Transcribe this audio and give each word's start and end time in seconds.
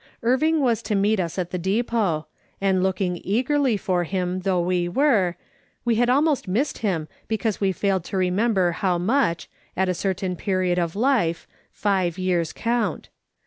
Irving 0.23 0.61
was 0.61 0.81
to 0.81 0.95
meet 0.95 1.19
us 1.19 1.37
at 1.37 1.51
the 1.51 1.59
depot, 1.59 2.25
and 2.59 2.81
looking 2.81 3.21
eagerly 3.23 3.77
for 3.77 4.03
him 4.03 4.39
though 4.39 4.59
we 4.59 4.89
were, 4.89 5.35
we 5.85 5.93
had 5.93 6.09
almost 6.09 6.47
missed 6.47 6.79
him 6.79 7.07
because 7.27 7.61
we 7.61 7.71
failed 7.71 8.03
to 8.05 8.17
remember 8.17 8.71
how 8.71 8.97
much, 8.97 9.47
at 9.77 9.89
a 9.89 9.93
certain 9.93 10.35
period 10.35 10.79
of 10.79 10.95
life, 10.95 11.47
five 11.71 12.17
years 12.17 12.51
count. 12.51 13.09